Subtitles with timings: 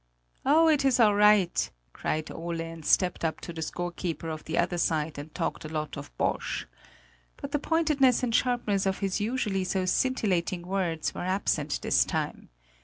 [0.47, 4.57] "Oh, it is all right!" cried Ole and stepped up to the scorekeeper of the
[4.57, 6.65] other side and talked a lot of bosh.
[7.37, 12.49] But the pointedness and sharpness of his usually so scintillating words were absent this time.